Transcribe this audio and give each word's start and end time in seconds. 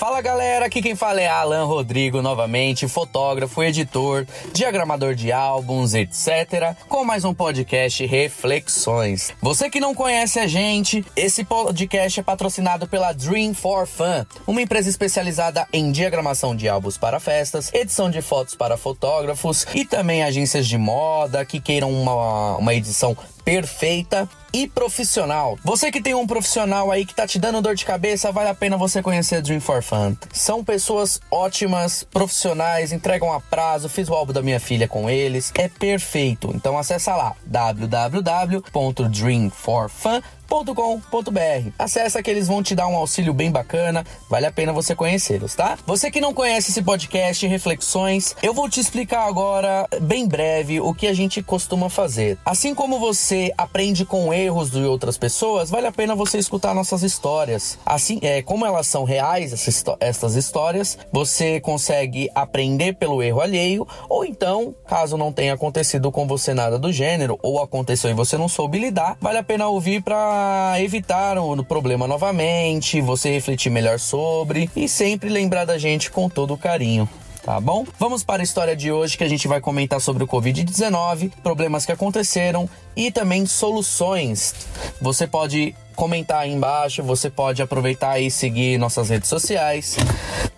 Fala 0.00 0.22
galera, 0.22 0.64
aqui 0.64 0.80
quem 0.80 0.96
fala 0.96 1.20
é 1.20 1.28
Alan 1.28 1.66
Rodrigo 1.66 2.22
novamente, 2.22 2.88
fotógrafo, 2.88 3.62
editor, 3.62 4.26
diagramador 4.50 5.14
de 5.14 5.30
álbuns, 5.30 5.92
etc. 5.92 6.74
Com 6.88 7.04
mais 7.04 7.22
um 7.22 7.34
podcast 7.34 8.06
Reflexões. 8.06 9.34
Você 9.42 9.68
que 9.68 9.78
não 9.78 9.94
conhece 9.94 10.38
a 10.38 10.46
gente, 10.46 11.04
esse 11.14 11.44
podcast 11.44 12.18
é 12.18 12.22
patrocinado 12.22 12.88
pela 12.88 13.12
Dream 13.12 13.52
for 13.52 13.86
Fun, 13.86 14.24
uma 14.46 14.62
empresa 14.62 14.88
especializada 14.88 15.68
em 15.70 15.92
diagramação 15.92 16.56
de 16.56 16.66
álbuns 16.66 16.96
para 16.96 17.20
festas, 17.20 17.70
edição 17.74 18.10
de 18.10 18.22
fotos 18.22 18.54
para 18.54 18.78
fotógrafos 18.78 19.66
e 19.74 19.84
também 19.84 20.22
agências 20.22 20.66
de 20.66 20.78
moda 20.78 21.44
que 21.44 21.60
queiram 21.60 21.92
uma, 21.92 22.56
uma 22.56 22.72
edição 22.72 23.14
perfeita 23.44 24.28
e 24.52 24.68
profissional. 24.68 25.56
Você 25.64 25.92
que 25.92 26.02
tem 26.02 26.14
um 26.14 26.26
profissional 26.26 26.90
aí 26.90 27.06
que 27.06 27.14
tá 27.14 27.24
te 27.26 27.38
dando 27.38 27.62
dor 27.62 27.74
de 27.74 27.84
cabeça, 27.84 28.32
vale 28.32 28.48
a 28.48 28.54
pena 28.54 28.76
você 28.76 29.00
conhecer 29.02 29.36
a 29.36 29.40
Dream 29.40 29.60
for 29.60 29.82
Fun. 29.82 30.16
São 30.32 30.64
pessoas 30.64 31.20
ótimas, 31.30 32.02
profissionais, 32.04 32.92
entregam 32.92 33.32
a 33.32 33.40
prazo, 33.40 33.88
fiz 33.88 34.08
o 34.08 34.14
álbum 34.14 34.32
da 34.32 34.42
minha 34.42 34.58
filha 34.58 34.88
com 34.88 35.08
eles, 35.08 35.52
é 35.56 35.68
perfeito. 35.68 36.50
Então 36.54 36.76
acessa 36.76 37.14
lá 37.14 37.36
www.dreamforfun.com 37.46 40.39
com.br. 40.50 41.70
Acesse 41.78 42.20
que 42.22 42.30
eles 42.30 42.48
vão 42.48 42.62
te 42.62 42.74
dar 42.74 42.88
um 42.88 42.96
auxílio 42.96 43.32
bem 43.32 43.50
bacana, 43.50 44.04
vale 44.28 44.46
a 44.46 44.52
pena 44.52 44.72
você 44.72 44.94
conhecê-los, 44.96 45.54
tá? 45.54 45.78
Você 45.86 46.10
que 46.10 46.20
não 46.20 46.34
conhece 46.34 46.70
esse 46.70 46.82
podcast 46.82 47.46
Reflexões, 47.46 48.34
eu 48.42 48.52
vou 48.52 48.68
te 48.68 48.80
explicar 48.80 49.26
agora, 49.26 49.86
bem 50.02 50.26
breve, 50.26 50.80
o 50.80 50.92
que 50.92 51.06
a 51.06 51.14
gente 51.14 51.40
costuma 51.42 51.88
fazer. 51.88 52.36
Assim 52.44 52.74
como 52.74 52.98
você 52.98 53.52
aprende 53.56 54.04
com 54.04 54.34
erros 54.34 54.70
de 54.70 54.80
outras 54.80 55.16
pessoas, 55.16 55.70
vale 55.70 55.86
a 55.86 55.92
pena 55.92 56.16
você 56.16 56.38
escutar 56.38 56.74
nossas 56.74 57.02
histórias. 57.02 57.78
Assim, 57.86 58.18
é, 58.20 58.42
como 58.42 58.66
elas 58.66 58.88
são 58.88 59.04
reais, 59.04 59.52
essas 60.00 60.34
histórias, 60.34 60.98
você 61.12 61.60
consegue 61.60 62.28
aprender 62.34 62.94
pelo 62.94 63.22
erro 63.22 63.40
alheio, 63.40 63.86
ou 64.08 64.24
então, 64.24 64.74
caso 64.86 65.16
não 65.16 65.32
tenha 65.32 65.54
acontecido 65.54 66.10
com 66.10 66.26
você 66.26 66.52
nada 66.52 66.78
do 66.78 66.92
gênero, 66.92 67.38
ou 67.40 67.62
aconteceu 67.62 68.10
e 68.10 68.14
você 68.14 68.36
não 68.36 68.48
soube 68.48 68.78
lidar, 68.78 69.16
vale 69.20 69.38
a 69.38 69.44
pena 69.44 69.68
ouvir 69.68 70.02
para 70.02 70.39
evitar 70.80 71.38
o 71.38 71.64
problema 71.64 72.06
novamente, 72.06 73.00
você 73.00 73.30
refletir 73.30 73.70
melhor 73.70 73.98
sobre 73.98 74.70
e 74.74 74.88
sempre 74.88 75.28
lembrar 75.28 75.64
da 75.64 75.78
gente 75.78 76.10
com 76.10 76.28
todo 76.28 76.56
carinho 76.56 77.08
tá 77.42 77.58
bom? 77.60 77.86
Vamos 77.98 78.22
para 78.22 78.42
a 78.42 78.44
história 78.44 78.76
de 78.76 78.92
hoje 78.92 79.16
que 79.16 79.24
a 79.24 79.28
gente 79.28 79.48
vai 79.48 79.60
comentar 79.60 80.00
sobre 80.00 80.22
o 80.22 80.26
Covid-19, 80.26 81.32
problemas 81.42 81.86
que 81.86 81.92
aconteceram 81.92 82.68
e 82.94 83.10
também 83.10 83.46
soluções. 83.46 84.54
Você 85.00 85.26
pode 85.26 85.74
comentar 86.00 86.38
aí 86.38 86.50
embaixo, 86.50 87.02
você 87.02 87.28
pode 87.28 87.60
aproveitar 87.60 88.18
e 88.18 88.30
seguir 88.30 88.78
nossas 88.78 89.10
redes 89.10 89.28
sociais 89.28 89.98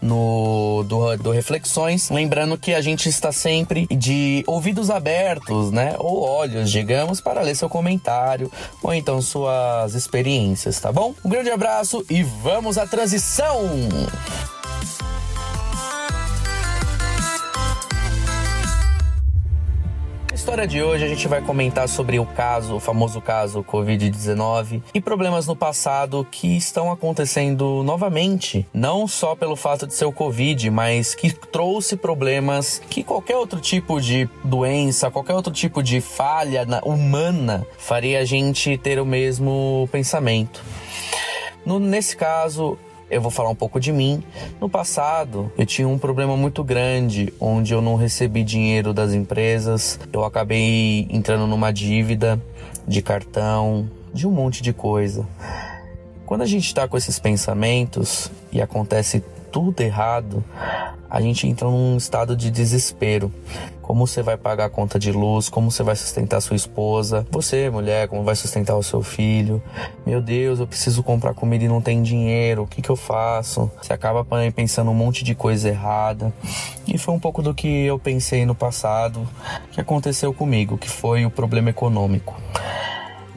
no 0.01 0.85
do, 0.87 1.17
do 1.17 1.31
Reflexões. 1.33 2.11
Lembrando 2.11 2.57
que 2.57 2.73
a 2.73 2.81
gente 2.81 3.09
está 3.09 3.33
sempre 3.33 3.89
de 3.89 4.45
ouvidos 4.47 4.89
abertos, 4.89 5.73
né? 5.73 5.97
Ou 5.99 6.23
olhos, 6.23 6.71
digamos, 6.71 7.21
para 7.21 7.43
ler 7.43 7.57
seu 7.57 7.69
comentário 7.69 8.49
ou 8.81 8.95
então 8.95 9.21
suas 9.21 9.95
experiências, 9.95 10.79
tá 10.79 10.93
bom? 10.93 11.13
Um 11.25 11.29
grande 11.29 11.51
abraço 11.51 12.07
e 12.09 12.23
vamos 12.23 12.79
à 12.79 12.87
transição! 12.87 13.59
História 20.43 20.67
de 20.67 20.83
hoje 20.83 21.05
a 21.05 21.09
gente 21.09 21.29
vai 21.29 21.41
comentar 21.41 21.89
sobre 21.89 22.19
o 22.19 22.27
caso, 22.27 22.75
o 22.75 22.81
famoso 22.81 23.21
caso 23.21 23.63
Covid-19 23.63 24.83
e 24.93 25.01
problemas 25.01 25.47
no 25.47 25.55
passado 25.55 26.27
que 26.29 26.57
estão 26.57 26.91
acontecendo 26.91 27.85
novamente, 27.85 28.67
não 28.75 29.07
só 29.07 29.37
pelo 29.37 29.55
fato 29.55 29.87
de 29.87 29.95
ser 29.95 30.05
o 30.05 30.11
Covid, 30.11 30.69
mas 30.69 31.15
que 31.15 31.33
trouxe 31.33 31.97
problemas 31.97 32.83
que 32.91 33.05
qualquer 33.05 33.37
outro 33.37 33.61
tipo 33.61 34.01
de 34.01 34.29
doença, 34.43 35.13
qualquer 35.13 35.35
outro 35.35 35.53
tipo 35.53 35.81
de 35.81 36.01
falha 36.01 36.67
humana 36.85 37.65
faria 37.79 38.19
a 38.19 38.25
gente 38.25 38.77
ter 38.77 38.99
o 38.99 39.07
mesmo 39.07 39.89
pensamento. 39.93 40.61
No, 41.65 41.79
nesse 41.79 42.17
caso, 42.17 42.77
eu 43.13 43.21
vou 43.21 43.31
falar 43.31 43.51
um 43.51 43.55
pouco 43.55 43.79
de 43.79 43.93
mim. 43.93 44.25
No 44.59 44.69
passado, 44.69 45.53
eu 45.57 45.67
tinha 45.67 45.87
um 45.87 45.99
problema 45.99 46.35
muito 46.35 46.65
grande, 46.65 47.33
onde 47.39 47.75
eu 47.75 47.83
não 47.83 47.95
recebi 47.95 48.43
dinheiro 48.43 48.95
das 48.95 49.13
empresas, 49.13 50.01
eu 50.11 50.25
acabei 50.25 51.07
entrando 51.11 51.47
numa 51.47 51.71
dívida 51.71 52.41
de 52.89 53.03
cartão, 53.03 53.89
de 54.15 54.27
um 54.27 54.31
monte 54.31 54.63
de 54.63 54.73
coisa. 54.73 55.27
Quando 56.25 56.41
a 56.41 56.47
gente 56.47 56.65
está 56.65 56.89
com 56.89 56.97
esses 56.97 57.19
pensamentos 57.19 58.31
e 58.51 58.63
acontece 58.63 59.23
tudo 59.53 59.83
errado, 59.83 60.43
a 61.09 61.21
gente 61.21 61.47
entra 61.47 61.69
num 61.69 61.99
estado 61.99 62.35
de 62.35 62.51
desespero. 62.51 63.31
Como 63.83 64.07
você 64.07 64.23
vai 64.23 64.39
pagar 64.39 64.65
a 64.65 64.71
conta 64.71 64.99
de 64.99 65.13
luz? 65.13 65.51
Como 65.51 65.71
você 65.71 65.83
vai 65.83 65.95
sustentar 65.95 66.41
sua 66.41 66.57
esposa? 66.57 67.27
Você, 67.31 67.69
mulher, 67.69 68.09
como 68.09 68.25
vai 68.25 68.35
sustentar 68.35 68.75
o 68.77 68.83
seu 68.83 69.03
filho? 69.03 69.63
Meu 70.07 70.23
Deus, 70.23 70.59
eu 70.59 70.67
preciso 70.67 71.03
comprar 71.03 71.35
comida 71.35 71.65
e 71.65 71.69
não 71.69 71.83
tem 71.83 72.03
dinheiro. 72.03 72.63
O 72.63 72.67
que, 72.67 72.81
que 72.81 72.89
eu 72.89 72.97
faço? 72.97 73.71
Você 73.83 73.93
acaba 73.93 74.27
pensando 74.55 74.91
um 74.91 74.95
monte 74.95 75.23
de 75.23 75.35
coisa 75.35 75.69
errada. 75.69 76.33
E 76.87 76.97
foi 76.97 77.13
um 77.13 77.21
pouco 77.21 77.43
do 77.43 77.53
que 77.53 77.69
eu 77.85 77.99
pensei 77.99 78.47
no 78.47 78.55
passado 78.55 79.29
que 79.73 79.81
aconteceu 79.81 80.33
comigo, 80.33 80.79
que 80.79 80.89
foi 80.89 81.27
o 81.27 81.31
problema 81.31 81.69
econômico. 81.69 82.35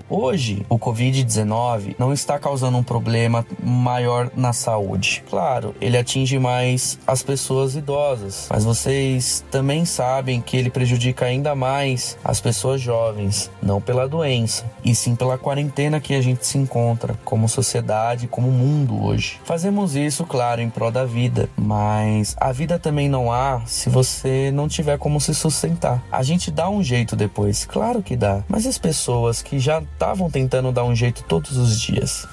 Hoje, 0.07 0.63
o 0.69 0.77
Covid-19 0.77 1.95
não 1.97 2.13
está 2.13 2.38
causando 2.38 2.77
um 2.77 2.83
problema 2.83 3.43
maior 3.63 4.29
na 4.35 4.53
saúde. 4.53 5.23
Claro, 5.27 5.73
ele 5.81 5.97
atinge 5.97 6.38
mais 6.38 6.99
as 7.07 7.23
pessoas 7.23 7.75
idosas, 7.75 8.47
mas 8.51 8.63
vocês 8.63 9.43
também 9.49 9.83
sabem 9.83 10.41
que 10.41 10.55
ele 10.55 10.69
prejudica 10.69 11.25
ainda 11.25 11.55
mais 11.55 12.19
as 12.23 12.39
pessoas 12.39 12.81
jovens, 12.81 13.49
não 13.63 13.81
pela 13.81 14.07
doença, 14.07 14.66
e 14.83 14.93
sim 14.93 15.16
pela 15.16 15.39
quarentena 15.39 15.99
que 15.99 16.13
a 16.13 16.22
gente 16.22 16.45
se 16.45 16.59
encontra 16.59 17.17
como 17.25 17.49
sociedade, 17.49 18.27
como 18.27 18.51
mundo 18.51 19.03
hoje. 19.03 19.41
Fazemos 19.43 19.95
isso, 19.95 20.23
claro, 20.23 20.61
em 20.61 20.69
prol 20.69 20.91
da 20.91 21.03
vida, 21.03 21.49
mas 21.57 22.35
a 22.39 22.51
vida 22.51 22.77
também 22.77 23.09
não 23.09 23.31
há 23.31 23.63
se 23.66 23.89
você 23.89 24.51
não 24.51 24.67
tiver 24.67 24.99
como 24.99 25.19
se 25.19 25.33
sustentar. 25.33 26.03
A 26.11 26.22
gente 26.22 26.51
dá 26.51 26.69
um 26.69 26.83
jeito 26.83 27.16
depois, 27.16 27.66
claro 27.66 28.03
que 28.03 28.16
dá, 28.16 28.43
mas 28.47 28.67
as 28.67 28.77
pessoas 28.77 29.41
que 29.41 29.57
já 29.57 29.81
estavam 29.95 30.29
tentando 30.29 30.72
dar 30.72 30.83
um 30.83 30.95
jeito 30.95 31.23
todos 31.23 31.57
os 31.57 31.79
dias? 31.79 32.28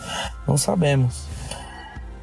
Não 0.46 0.58
sabemos. 0.58 1.26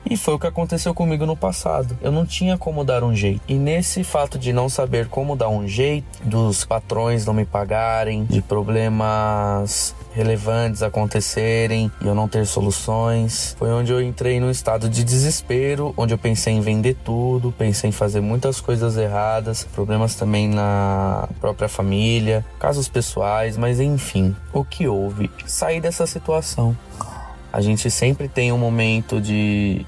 E 0.09 0.17
foi 0.17 0.33
o 0.33 0.39
que 0.39 0.47
aconteceu 0.47 0.93
comigo 0.93 1.25
no 1.25 1.35
passado. 1.35 1.97
Eu 2.01 2.11
não 2.11 2.25
tinha 2.25 2.57
como 2.57 2.83
dar 2.83 3.03
um 3.03 3.15
jeito. 3.15 3.41
E 3.47 3.55
nesse 3.55 4.03
fato 4.03 4.39
de 4.39 4.51
não 4.51 4.67
saber 4.67 5.07
como 5.07 5.35
dar 5.35 5.49
um 5.49 5.67
jeito, 5.67 6.07
dos 6.23 6.65
patrões 6.65 7.25
não 7.25 7.33
me 7.33 7.45
pagarem, 7.45 8.25
de 8.25 8.41
problemas 8.41 9.95
relevantes 10.19 10.83
acontecerem 10.83 11.89
e 12.01 12.05
eu 12.05 12.13
não 12.13 12.27
ter 12.27 12.45
soluções, 12.45 13.55
foi 13.57 13.71
onde 13.71 13.93
eu 13.93 14.01
entrei 14.01 14.37
num 14.37 14.49
estado 14.49 14.89
de 14.89 15.01
desespero, 15.01 15.93
onde 15.95 16.13
eu 16.13 16.17
pensei 16.17 16.53
em 16.53 16.59
vender 16.59 16.97
tudo, 17.05 17.53
pensei 17.57 17.89
em 17.89 17.93
fazer 17.93 18.19
muitas 18.19 18.59
coisas 18.59 18.97
erradas, 18.97 19.63
problemas 19.63 20.15
também 20.15 20.49
na 20.49 21.29
própria 21.39 21.69
família, 21.69 22.45
casos 22.59 22.89
pessoais, 22.89 23.55
mas 23.55 23.79
enfim, 23.79 24.35
o 24.51 24.65
que 24.65 24.87
houve? 24.89 25.31
Sair 25.45 25.79
dessa 25.79 26.05
situação. 26.05 26.77
A 27.51 27.61
gente 27.61 27.89
sempre 27.89 28.27
tem 28.27 28.51
um 28.51 28.57
momento 28.57 29.21
de 29.21 29.85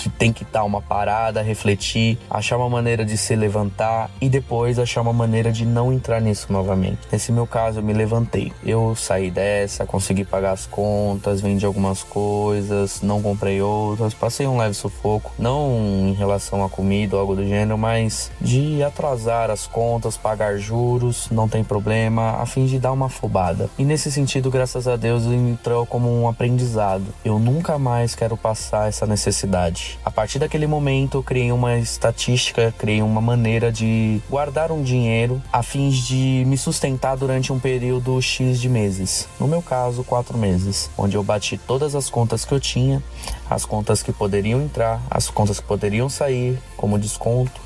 que 0.00 0.08
tem 0.08 0.32
que 0.32 0.44
dar 0.44 0.64
uma 0.64 0.80
parada, 0.80 1.42
refletir, 1.42 2.18
achar 2.30 2.56
uma 2.56 2.68
maneira 2.68 3.04
de 3.04 3.18
se 3.18 3.36
levantar 3.36 4.10
e 4.20 4.28
depois 4.28 4.78
achar 4.78 5.02
uma 5.02 5.12
maneira 5.12 5.52
de 5.52 5.66
não 5.66 5.92
entrar 5.92 6.20
nisso 6.20 6.50
novamente. 6.50 6.98
Nesse 7.12 7.30
meu 7.30 7.46
caso, 7.46 7.80
eu 7.80 7.82
me 7.82 7.92
levantei. 7.92 8.52
Eu 8.64 8.94
saí 8.96 9.30
dessa, 9.30 9.84
consegui 9.84 10.24
pagar 10.24 10.52
as 10.52 10.66
contas, 10.66 11.40
vendi 11.40 11.66
algumas 11.66 12.02
coisas, 12.02 13.02
não 13.02 13.20
comprei 13.20 13.60
outras, 13.60 14.14
passei 14.14 14.46
um 14.46 14.56
leve 14.56 14.74
sufoco, 14.74 15.32
não 15.38 16.08
em 16.08 16.14
relação 16.14 16.64
à 16.64 16.68
comida 16.68 17.16
ou 17.16 17.20
algo 17.20 17.36
do 17.36 17.44
gênero, 17.44 17.76
mas 17.76 18.30
de 18.40 18.82
atrasar 18.82 19.50
as 19.50 19.66
contas, 19.66 20.16
pagar 20.16 20.56
juros, 20.56 21.28
não 21.30 21.48
tem 21.48 21.62
problema, 21.62 22.40
a 22.40 22.46
fim 22.46 22.64
de 22.66 22.78
dar 22.78 22.92
uma 22.92 23.06
afobada. 23.06 23.68
E 23.78 23.84
nesse 23.84 24.10
sentido, 24.10 24.50
graças 24.50 24.88
a 24.88 24.96
Deus, 24.96 25.24
entrou 25.26 25.84
como 25.84 26.10
um 26.10 26.28
aprendizado. 26.28 27.04
Eu 27.24 27.38
nunca 27.38 27.78
mais 27.78 28.14
quero 28.14 28.36
passar 28.36 28.88
essa 28.88 29.06
necessidade. 29.06 29.89
A 30.04 30.10
partir 30.10 30.38
daquele 30.38 30.66
momento, 30.66 31.18
eu 31.18 31.22
criei 31.22 31.52
uma 31.52 31.78
estatística, 31.78 32.74
criei 32.76 33.02
uma 33.02 33.20
maneira 33.20 33.70
de 33.70 34.20
guardar 34.28 34.72
um 34.72 34.82
dinheiro 34.82 35.42
a 35.52 35.62
fim 35.62 35.88
de 35.90 36.44
me 36.46 36.56
sustentar 36.56 37.16
durante 37.16 37.52
um 37.52 37.58
período 37.58 38.20
X 38.20 38.60
de 38.60 38.68
meses. 38.68 39.28
No 39.38 39.46
meu 39.46 39.62
caso, 39.62 40.04
quatro 40.04 40.36
meses, 40.38 40.90
onde 40.96 41.16
eu 41.16 41.22
bati 41.22 41.58
todas 41.58 41.94
as 41.94 42.08
contas 42.08 42.44
que 42.44 42.52
eu 42.52 42.60
tinha, 42.60 43.02
as 43.48 43.64
contas 43.64 44.02
que 44.02 44.12
poderiam 44.12 44.62
entrar, 44.62 45.00
as 45.10 45.28
contas 45.28 45.60
que 45.60 45.66
poderiam 45.66 46.08
sair 46.08 46.58
como 46.76 46.98
desconto 46.98 47.60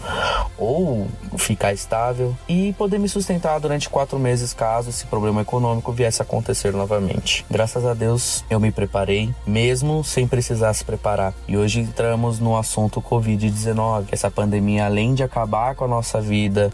ou 0.56 1.06
ficar 1.44 1.72
estável 1.72 2.34
e 2.48 2.72
poder 2.74 2.98
me 2.98 3.08
sustentar 3.08 3.58
durante 3.60 3.88
quatro 3.88 4.18
meses 4.18 4.52
caso 4.52 4.90
esse 4.90 5.06
problema 5.06 5.42
econômico 5.42 5.92
viesse 5.92 6.22
a 6.22 6.24
acontecer 6.24 6.72
novamente. 6.72 7.44
Graças 7.50 7.84
a 7.84 7.94
Deus 7.94 8.44
eu 8.48 8.58
me 8.58 8.72
preparei, 8.72 9.34
mesmo 9.46 10.02
sem 10.02 10.26
precisar 10.26 10.72
se 10.72 10.84
preparar. 10.84 11.34
E 11.46 11.56
hoje 11.56 11.80
entramos 11.80 12.40
no 12.40 12.56
assunto 12.56 13.00
Covid-19. 13.00 14.06
Essa 14.10 14.30
pandemia, 14.30 14.86
além 14.86 15.14
de 15.14 15.22
acabar 15.22 15.74
com 15.74 15.84
a 15.84 15.88
nossa 15.88 16.20
vida, 16.20 16.72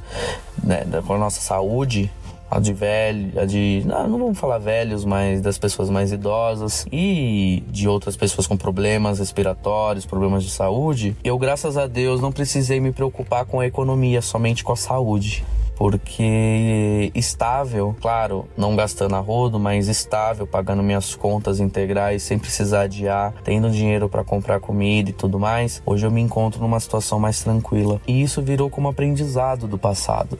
né, 0.62 0.84
com 1.06 1.14
a 1.14 1.18
nossa 1.18 1.40
saúde, 1.40 2.10
a 2.50 2.58
de 2.58 2.72
velho, 2.72 3.40
a 3.40 3.44
de. 3.44 3.82
Não, 3.86 4.08
não 4.08 4.18
vamos 4.18 4.38
falar 4.38 4.58
velhos, 4.58 5.04
mas 5.04 5.40
das 5.40 5.56
pessoas 5.56 5.88
mais 5.88 6.12
idosas 6.12 6.84
e 6.90 7.62
de 7.68 7.88
outras 7.88 8.16
pessoas 8.16 8.46
com 8.46 8.56
problemas 8.56 9.18
respiratórios, 9.18 10.04
problemas 10.04 10.42
de 10.42 10.50
saúde. 10.50 11.16
Eu, 11.22 11.38
graças 11.38 11.76
a 11.76 11.86
Deus, 11.86 12.20
não 12.20 12.32
precisei 12.32 12.80
me 12.80 12.90
preocupar 12.90 13.44
com 13.44 13.60
a 13.60 13.66
economia, 13.66 14.20
somente 14.20 14.64
com 14.64 14.72
a 14.72 14.76
saúde 14.76 15.44
porque 15.80 17.10
estável, 17.14 17.96
claro, 18.02 18.46
não 18.54 18.76
gastando 18.76 19.16
a 19.16 19.18
rodo, 19.18 19.58
mas 19.58 19.88
estável, 19.88 20.46
pagando 20.46 20.82
minhas 20.82 21.14
contas 21.14 21.58
integrais 21.58 22.22
sem 22.22 22.38
precisar 22.38 22.82
adiar, 22.82 23.32
tendo 23.42 23.70
dinheiro 23.70 24.06
para 24.06 24.22
comprar 24.22 24.60
comida 24.60 25.08
e 25.08 25.14
tudo 25.14 25.40
mais, 25.40 25.82
hoje 25.86 26.06
eu 26.06 26.10
me 26.10 26.20
encontro 26.20 26.60
numa 26.60 26.78
situação 26.78 27.18
mais 27.18 27.42
tranquila. 27.42 27.98
E 28.06 28.20
isso 28.20 28.42
virou 28.42 28.68
como 28.68 28.88
aprendizado 28.88 29.66
do 29.66 29.78
passado 29.78 30.38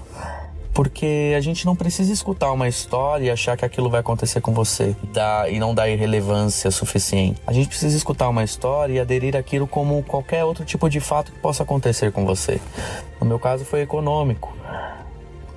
porque 0.72 1.34
a 1.36 1.40
gente 1.40 1.66
não 1.66 1.74
precisa 1.74 2.12
escutar 2.12 2.52
uma 2.52 2.68
história 2.68 3.26
e 3.26 3.30
achar 3.30 3.56
que 3.56 3.64
aquilo 3.64 3.90
vai 3.90 4.00
acontecer 4.00 4.40
com 4.40 4.52
você 4.52 4.94
dá, 5.12 5.48
e 5.48 5.58
não 5.58 5.74
dar 5.74 5.86
relevância 5.86 6.70
suficiente. 6.70 7.40
A 7.46 7.52
gente 7.52 7.68
precisa 7.68 7.96
escutar 7.96 8.28
uma 8.28 8.44
história 8.44 8.94
e 8.94 9.00
aderir 9.00 9.36
aquilo 9.36 9.66
como 9.66 10.02
qualquer 10.02 10.44
outro 10.44 10.64
tipo 10.64 10.88
de 10.88 11.00
fato 11.00 11.32
que 11.32 11.38
possa 11.38 11.62
acontecer 11.62 12.12
com 12.12 12.24
você. 12.24 12.60
No 13.20 13.26
meu 13.26 13.38
caso 13.38 13.64
foi 13.64 13.82
econômico. 13.82 14.56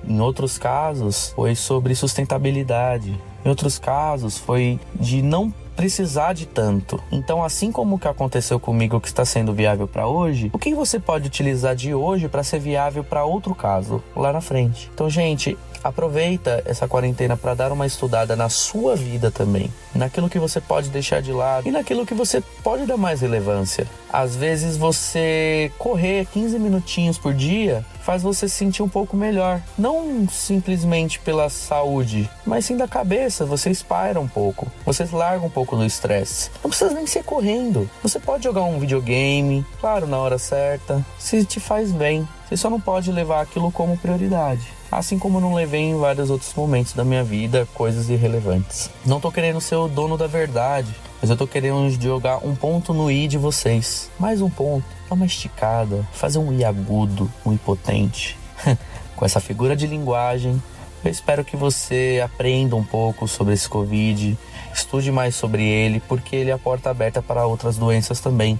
Em 0.06 0.20
outros 0.20 0.58
casos 0.58 1.32
foi 1.34 1.54
sobre 1.54 1.94
sustentabilidade. 1.94 3.18
Em 3.44 3.48
outros 3.48 3.78
casos 3.78 4.36
foi 4.36 4.78
de 4.94 5.22
não 5.22 5.52
precisar 5.74 6.32
de 6.32 6.46
tanto. 6.46 7.02
Então, 7.10 7.42
assim 7.42 7.70
como 7.70 7.96
o 7.96 7.98
que 7.98 8.08
aconteceu 8.08 8.58
comigo 8.58 9.00
que 9.00 9.08
está 9.08 9.24
sendo 9.24 9.52
viável 9.52 9.86
para 9.86 10.06
hoje, 10.06 10.50
o 10.52 10.58
que 10.58 10.74
você 10.74 10.98
pode 10.98 11.26
utilizar 11.26 11.74
de 11.74 11.94
hoje 11.94 12.28
para 12.28 12.42
ser 12.42 12.60
viável 12.60 13.04
para 13.04 13.24
outro 13.24 13.54
caso 13.54 14.02
lá 14.16 14.32
na 14.32 14.40
frente? 14.40 14.90
Então, 14.94 15.08
gente, 15.10 15.56
aproveita 15.84 16.62
essa 16.64 16.88
quarentena 16.88 17.36
para 17.36 17.54
dar 17.54 17.70
uma 17.70 17.86
estudada 17.86 18.34
na 18.34 18.48
sua 18.48 18.96
vida 18.96 19.30
também, 19.30 19.70
naquilo 19.94 20.30
que 20.30 20.38
você 20.38 20.60
pode 20.60 20.88
deixar 20.88 21.20
de 21.20 21.30
lado 21.30 21.68
e 21.68 21.70
naquilo 21.70 22.06
que 22.06 22.14
você 22.14 22.40
pode 22.62 22.86
dar 22.86 22.96
mais 22.96 23.20
relevância. 23.20 23.86
Às 24.10 24.34
vezes 24.34 24.76
você 24.76 25.70
correr 25.78 26.26
15 26.32 26.58
minutinhos 26.58 27.18
por 27.18 27.34
dia 27.34 27.84
faz 28.00 28.22
você 28.22 28.48
se 28.48 28.54
sentir 28.54 28.82
um 28.82 28.88
pouco 28.88 29.16
melhor, 29.16 29.60
não 29.76 30.26
simplesmente 30.28 31.18
pela 31.18 31.48
saúde, 31.48 32.30
mas 32.46 32.66
sim 32.66 32.76
da 32.76 32.86
cabeça, 32.86 33.44
você 33.44 33.70
espira 33.70 34.20
um 34.20 34.28
pouco, 34.28 34.70
você 34.84 35.04
larga 35.12 35.44
um 35.44 35.50
pouco 35.50 35.76
do 35.76 35.84
estresse. 35.84 36.50
Não 36.62 36.70
precisa 36.70 36.92
nem 36.92 37.06
ser 37.06 37.24
correndo. 37.24 37.90
Você 38.02 38.18
pode 38.18 38.44
jogar 38.44 38.62
um 38.62 38.78
videogame, 38.78 39.64
claro, 39.80 40.06
na 40.06 40.18
hora 40.18 40.38
certa, 40.38 41.04
se 41.18 41.44
te 41.44 41.58
faz 41.58 41.92
bem. 41.92 42.26
Você 42.48 42.56
só 42.56 42.68
não 42.68 42.80
pode 42.80 43.10
levar 43.10 43.40
aquilo 43.40 43.72
como 43.72 43.96
prioridade 43.96 44.74
assim 44.98 45.18
como 45.18 45.40
não 45.40 45.54
levei 45.54 45.82
em 45.82 45.98
vários 45.98 46.30
outros 46.30 46.54
momentos 46.54 46.92
da 46.92 47.04
minha 47.04 47.24
vida 47.24 47.66
coisas 47.74 48.08
irrelevantes. 48.08 48.90
Não 49.04 49.20
tô 49.20 49.30
querendo 49.30 49.60
ser 49.60 49.76
o 49.76 49.88
dono 49.88 50.16
da 50.16 50.26
verdade, 50.26 50.94
mas 51.20 51.30
eu 51.30 51.36
tô 51.36 51.46
querendo 51.46 51.90
jogar 52.00 52.38
um 52.46 52.54
ponto 52.54 52.94
no 52.94 53.10
i 53.10 53.26
de 53.26 53.36
vocês. 53.36 54.10
Mais 54.18 54.40
um 54.40 54.50
ponto, 54.50 54.84
dar 55.08 55.14
uma 55.14 55.26
esticada, 55.26 56.06
fazer 56.12 56.38
um 56.38 56.52
i 56.52 56.64
agudo, 56.64 57.30
um 57.44 57.52
i 57.52 57.58
potente. 57.58 58.38
Com 59.16 59.24
essa 59.24 59.40
figura 59.40 59.76
de 59.76 59.86
linguagem, 59.86 60.60
eu 61.04 61.10
espero 61.10 61.44
que 61.44 61.56
você 61.56 62.20
aprenda 62.24 62.76
um 62.76 62.84
pouco 62.84 63.28
sobre 63.28 63.54
esse 63.54 63.68
Covid, 63.68 64.36
estude 64.72 65.12
mais 65.12 65.34
sobre 65.34 65.64
ele, 65.64 66.00
porque 66.00 66.34
ele 66.34 66.50
é 66.50 66.52
a 66.52 66.58
porta 66.58 66.90
aberta 66.90 67.22
para 67.22 67.46
outras 67.46 67.76
doenças 67.76 68.20
também, 68.20 68.58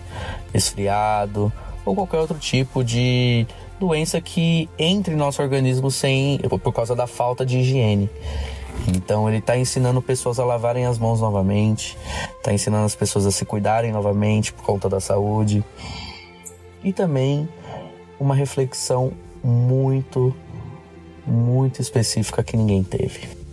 resfriado 0.53 1.53
ou 1.85 1.95
qualquer 1.95 2.19
outro 2.19 2.39
tipo 2.39 2.83
de 2.83 3.47
doença 3.79 4.21
que 4.21 4.69
entre 4.79 5.15
em 5.15 5.17
nosso 5.17 5.43
organismo 5.43 5.91
sem 5.91 6.39
por 6.63 6.73
causa 6.73 6.95
da 6.95 7.07
falta 7.07 7.45
de 7.45 7.59
higiene. 7.59 8.09
Então 8.89 9.29
ele 9.29 9.39
está 9.39 9.57
ensinando 9.57 10.03
pessoas 10.03 10.39
a 10.39 10.45
lavarem 10.45 10.87
as 10.87 10.99
mãos 10.99 11.21
novamente, 11.21 11.97
está 12.37 12.53
ensinando 12.53 12.85
as 12.85 12.95
pessoas 12.95 13.27
a 13.27 13.31
se 13.31 13.45
cuidarem 13.45 13.93
novamente 13.93 14.53
por 14.53 14.65
conta 14.65 14.89
da 14.89 15.01
saúde. 15.01 15.65
E 16.83 16.93
também 16.93 17.49
uma 18.19 18.35
reflexão 18.35 19.13
muito, 19.43 20.35
muito 21.27 21.81
específica 21.81 22.43
que 22.43 22.57
ninguém 22.57 22.83
teve 22.83 23.44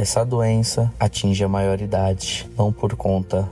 essa 0.00 0.24
doença 0.24 0.90
atinge 0.98 1.44
a 1.44 1.48
maioridade, 1.48 2.48
não 2.56 2.72
por 2.72 2.96
conta 2.96 3.46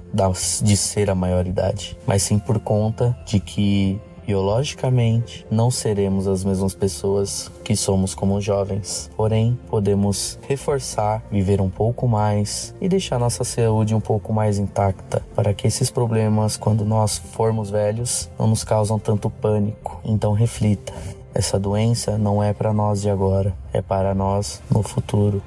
de 0.63 0.77
ser 0.79 1.11
a 1.11 1.15
maioridade, 1.15 1.95
mas 2.07 2.23
sim 2.23 2.39
por 2.39 2.59
conta 2.59 3.15
de 3.27 3.39
que 3.39 4.01
biologicamente 4.27 5.47
não 5.51 5.71
seremos 5.71 6.27
as 6.27 6.45
mesmas 6.45 6.75
pessoas 6.75 7.51
que 7.63 7.77
somos 7.77 8.15
como 8.15 8.41
jovens. 8.41 9.11
Porém, 9.15 9.59
podemos 9.69 10.39
reforçar, 10.49 11.23
viver 11.31 11.61
um 11.61 11.69
pouco 11.69 12.09
mais 12.09 12.75
e 12.81 12.89
deixar 12.89 13.19
nossa 13.19 13.45
saúde 13.45 13.95
um 13.95 14.01
pouco 14.01 14.33
mais 14.33 14.59
intacta, 14.59 15.23
para 15.37 15.53
que 15.53 15.67
esses 15.67 15.91
problemas, 15.91 16.57
quando 16.57 16.83
nós 16.83 17.19
formos 17.19 17.69
velhos, 17.69 18.31
não 18.39 18.47
nos 18.47 18.65
causam 18.65 18.99
tanto 18.99 19.29
pânico. 19.29 20.01
Então 20.03 20.33
reflita. 20.33 20.95
Essa 21.35 21.59
doença 21.59 22.17
não 22.17 22.43
é 22.43 22.55
para 22.55 22.73
nós 22.73 23.03
de 23.03 23.11
agora, 23.11 23.55
é 23.71 23.83
para 23.83 24.15
nós 24.15 24.63
no 24.71 24.83
futuro. 24.83 25.43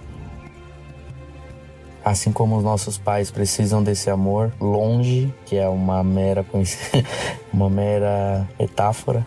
Assim 2.04 2.32
como 2.32 2.58
os 2.58 2.64
nossos 2.64 2.98
pais 2.98 3.30
precisam 3.30 3.84
desse 3.84 4.10
amor 4.10 4.52
longe, 4.60 5.34
que 5.46 5.56
é 5.56 5.70
uma 5.70 6.04
mera 6.04 6.46
uma 7.54 7.70
mera 7.70 8.48
metáfora, 8.60 9.26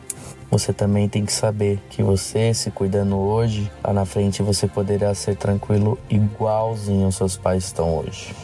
você 0.50 0.72
também 0.72 1.08
tem 1.08 1.24
que 1.24 1.32
saber 1.32 1.80
que 1.90 2.02
você 2.02 2.52
se 2.52 2.70
cuidando 2.70 3.16
hoje, 3.16 3.70
lá 3.82 3.92
na 3.92 4.04
frente 4.04 4.42
você 4.42 4.66
poderá 4.66 5.14
ser 5.14 5.36
tranquilo 5.36 5.98
igualzinho 6.08 7.08
os 7.08 7.16
seus 7.16 7.36
pais 7.36 7.64
estão 7.64 7.96
hoje. 7.96 8.34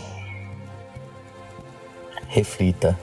Reflita 2.28 2.98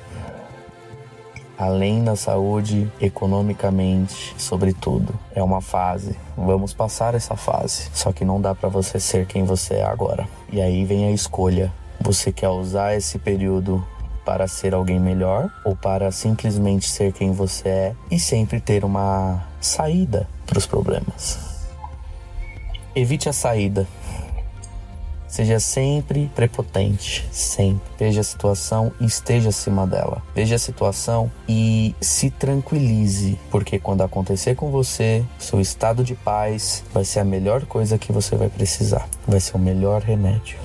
além 1.57 2.03
da 2.03 2.15
saúde, 2.15 2.91
economicamente, 3.01 4.35
sobretudo. 4.37 5.13
É 5.33 5.41
uma 5.41 5.61
fase. 5.61 6.15
Vamos 6.37 6.73
passar 6.73 7.15
essa 7.15 7.35
fase. 7.35 7.89
Só 7.93 8.11
que 8.11 8.23
não 8.23 8.39
dá 8.39 8.53
para 8.53 8.69
você 8.69 8.99
ser 8.99 9.25
quem 9.25 9.43
você 9.43 9.75
é 9.75 9.83
agora. 9.83 10.27
E 10.51 10.61
aí 10.61 10.85
vem 10.85 11.07
a 11.07 11.11
escolha. 11.11 11.73
Você 11.99 12.31
quer 12.31 12.49
usar 12.49 12.95
esse 12.95 13.17
período 13.17 13.83
para 14.23 14.47
ser 14.47 14.73
alguém 14.73 14.99
melhor 14.99 15.49
ou 15.63 15.75
para 15.75 16.11
simplesmente 16.11 16.87
ser 16.87 17.13
quem 17.13 17.31
você 17.31 17.69
é 17.69 17.95
e 18.11 18.19
sempre 18.19 18.59
ter 18.59 18.83
uma 18.83 19.43
saída 19.59 20.27
para 20.45 20.57
os 20.57 20.65
problemas. 20.65 21.39
Evite 22.93 23.29
a 23.29 23.33
saída. 23.33 23.87
Seja 25.27 25.59
sempre 25.59 26.31
prepotente, 26.33 27.27
sempre. 27.31 27.81
Veja 27.99 28.21
a 28.21 28.23
situação 28.23 28.91
e 28.99 29.05
esteja 29.05 29.49
acima 29.49 29.85
dela. 29.85 30.23
Veja 30.33 30.55
a 30.55 30.59
situação 30.59 31.29
e 31.47 31.93
se 31.99 32.29
tranquilize, 32.29 33.37
porque 33.51 33.77
quando 33.77 34.01
acontecer 34.01 34.55
com 34.55 34.71
você, 34.71 35.23
seu 35.37 35.59
estado 35.59 36.03
de 36.03 36.15
paz 36.15 36.83
vai 36.93 37.03
ser 37.03 37.19
a 37.19 37.25
melhor 37.25 37.65
coisa 37.65 37.97
que 37.97 38.11
você 38.11 38.35
vai 38.35 38.49
precisar. 38.49 39.07
Vai 39.27 39.39
ser 39.39 39.55
o 39.55 39.59
melhor 39.59 40.01
remédio. 40.01 40.57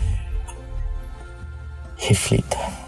Reflita. 1.96 2.81